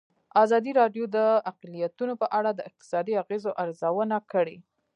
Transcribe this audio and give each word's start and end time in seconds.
ازادي 0.43 0.71
راډیو 0.81 1.05
د 1.17 1.17
اقلیتونه 1.51 2.13
په 2.21 2.27
اړه 2.37 2.51
د 2.53 2.59
اقتصادي 2.69 3.13
اغېزو 3.23 3.51
ارزونه 3.63 4.17
کړې. 4.31 4.57